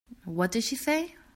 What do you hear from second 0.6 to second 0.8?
she